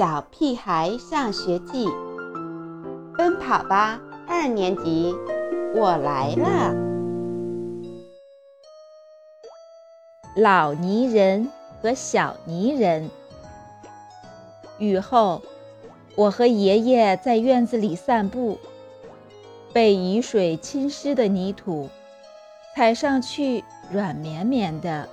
[0.00, 1.86] 小屁孩上学记》，
[3.18, 5.14] 奔跑吧二年级，
[5.74, 6.74] 我来了。
[10.36, 11.46] 老泥人
[11.82, 13.10] 和小泥人。
[14.78, 15.42] 雨后，
[16.16, 18.58] 我和爷爷在院子里散步，
[19.70, 21.90] 被雨水浸湿的泥土，
[22.74, 23.62] 踩上去
[23.92, 25.06] 软绵绵的，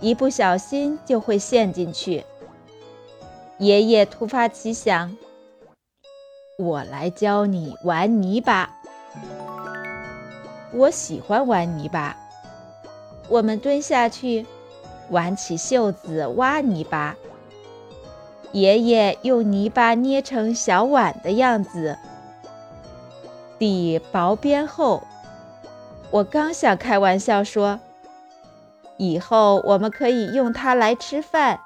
[0.00, 2.24] 一不小心就会陷进去。
[3.58, 5.16] 爷爷突发奇想
[6.58, 8.70] ：“我来教你玩泥巴。”
[10.72, 12.16] 我喜欢玩泥巴。
[13.28, 14.46] 我们蹲下去，
[15.10, 17.16] 挽起袖子挖泥巴。
[18.52, 21.98] 爷爷用泥巴捏成小碗的样子，
[23.58, 25.02] 底薄边厚。
[26.12, 27.80] 我刚想开玩笑说
[28.98, 31.58] ：“以后我们可以用它来吃饭。”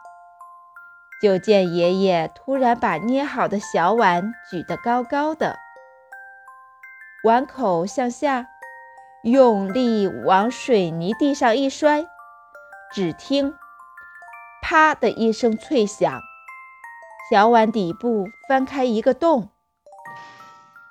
[1.22, 5.56] 就见爷爷突然把捏好的小碗举得高高的，
[7.22, 8.48] 碗口向下，
[9.22, 12.06] 用力往水泥地上一摔，
[12.92, 13.54] 只听
[14.60, 16.20] “啪”的一声脆响，
[17.30, 19.50] 小碗底部翻开一个洞。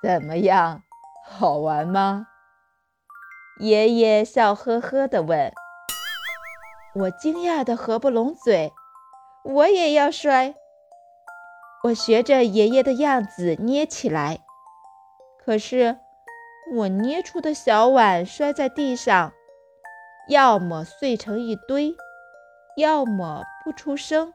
[0.02, 0.82] 怎么样，
[1.28, 2.28] 好玩吗？
[3.60, 5.52] 爷爷笑呵呵地问。
[6.96, 8.72] 我惊讶得合不拢嘴。
[9.44, 10.56] 我也要摔。
[11.84, 14.40] 我学着爷爷的样子捏起来，
[15.44, 15.98] 可是
[16.76, 19.34] 我捏出的小碗摔在地上，
[20.30, 21.96] 要么碎成一堆，
[22.78, 24.32] 要么不出声。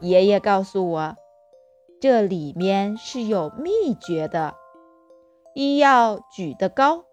[0.00, 1.16] 爷爷告诉我，
[2.00, 4.54] 这里面是有秘诀的：
[5.54, 7.04] 一要举得高，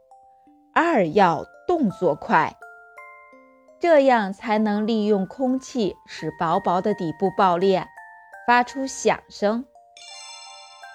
[0.74, 2.56] 二要动作快。
[3.80, 7.88] 这样才能利用空气使薄薄的底部爆裂，
[8.48, 9.66] 发出响声。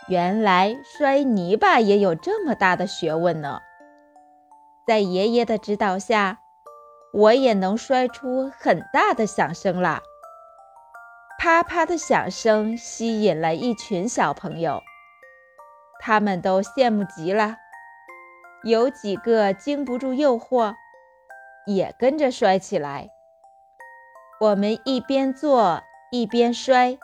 [0.09, 3.61] 原来摔泥巴也有这么大的学问呢！
[4.85, 6.41] 在爷爷的指导下，
[7.13, 10.03] 我也能摔出很大的响声了。
[11.39, 14.81] 啪啪的响声吸引了一群小朋友，
[16.01, 17.59] 他们都羡慕极了，
[18.65, 20.75] 有几个经不住诱惑。
[21.67, 23.11] 也跟着摔起来。
[24.41, 26.99] 我们一边做一边摔，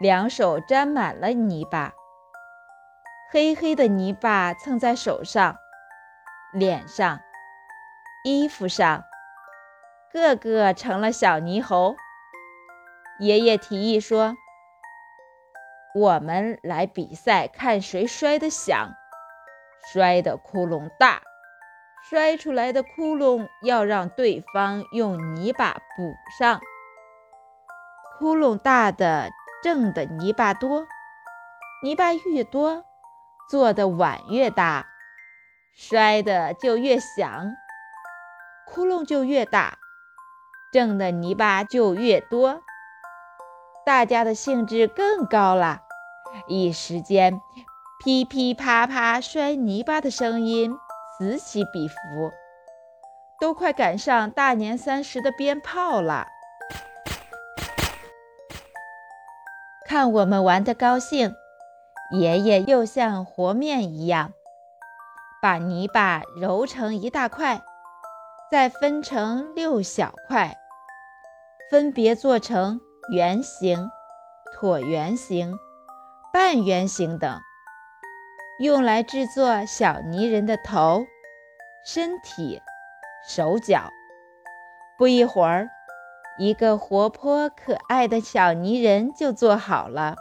[0.00, 1.92] 两手沾满了泥巴，
[3.32, 5.56] 黑黑的泥巴蹭在手上、
[6.52, 7.20] 脸上、
[8.24, 9.02] 衣服上，
[10.12, 11.96] 个个成了小泥猴。
[13.18, 14.36] 爷爷提议说
[15.94, 18.94] ：“我们来比赛，看谁摔得响，
[19.92, 21.22] 摔的窟窿大。”
[22.08, 26.60] 摔出来的窟窿要让对方用泥巴补上。
[28.18, 29.30] 窟窿大的
[29.62, 30.86] 挣的泥巴多，
[31.82, 32.84] 泥巴越多，
[33.48, 34.86] 做的碗越大，
[35.74, 37.52] 摔的就越响，
[38.66, 39.78] 窟窿就越大，
[40.72, 42.62] 挣的泥巴就越多。
[43.86, 45.82] 大家的兴致更高了，
[46.46, 47.40] 一时间
[48.02, 50.76] 噼噼啪啪摔泥巴的声音。
[51.22, 52.32] 此起彼伏，
[53.40, 56.26] 都快赶上大年三十的鞭炮了。
[59.86, 61.32] 看我们玩的高兴，
[62.10, 64.32] 爷爷又像和面一样，
[65.40, 67.62] 把泥巴揉成一大块，
[68.50, 70.56] 再分成六小块，
[71.70, 72.80] 分别做成
[73.12, 73.88] 圆形、
[74.56, 75.56] 椭圆形、
[76.32, 77.38] 半圆形等，
[78.60, 81.04] 用来制作小泥人的头。
[81.84, 82.62] 身体、
[83.28, 83.90] 手脚，
[84.96, 85.68] 不一会儿，
[86.38, 90.14] 一个活泼可爱的小泥人就做好了。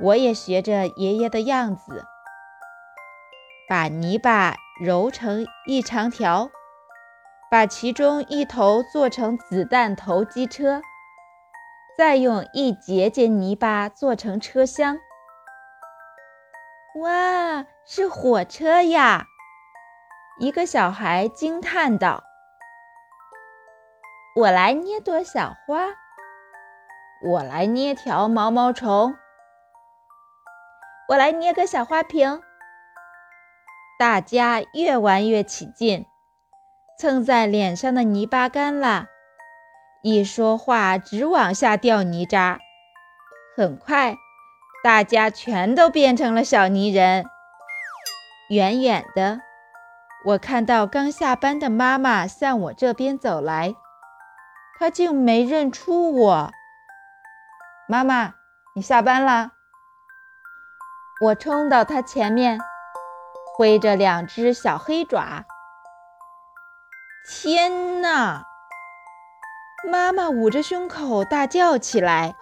[0.00, 2.04] 我也学着爷爷的样子，
[3.68, 6.48] 把泥巴揉成一长条，
[7.50, 10.80] 把其中一头做成子弹头机车，
[11.96, 15.00] 再用一节节泥巴做成车厢。
[17.00, 19.26] 哇，是火车呀！
[20.40, 22.22] 一个小孩惊叹道
[24.36, 25.88] ：“我来捏朵小花，
[27.26, 29.16] 我来捏条毛毛虫，
[31.08, 32.40] 我来捏个小花瓶。”
[33.98, 36.06] 大家越玩越起劲，
[37.00, 39.06] 蹭在脸上的泥巴干了，
[40.02, 42.60] 一说话直往下掉泥渣。
[43.56, 44.14] 很快，
[44.84, 47.26] 大家全都变成了小泥人。
[48.50, 49.40] 远远的。
[50.24, 53.74] 我看到刚下班的妈妈向我这边走来，
[54.78, 56.52] 她竟没认出我，
[57.88, 58.34] 妈妈，
[58.74, 59.52] 你下班啦！
[61.24, 62.58] 我冲到他前面，
[63.56, 65.44] 挥着两只小黑爪。
[67.28, 68.44] 天哪！
[69.90, 72.34] 妈妈捂着胸口大叫起来。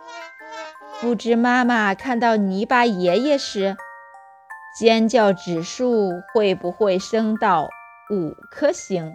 [1.00, 3.76] 不知妈妈看到泥巴爷爷时，
[4.78, 7.66] 尖叫指数会不会升到
[8.10, 9.10] 五颗星？